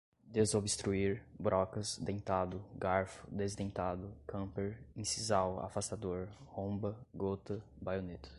desobstruir, 0.25 1.21
brocas, 1.37 1.97
dentado, 1.99 2.61
garfo, 2.75 3.25
desdentado, 3.29 4.11
camper, 4.25 4.79
incisal, 4.95 5.59
afastador, 5.63 6.27
romba, 6.47 6.95
gota, 7.13 7.61
baioneta 7.81 8.29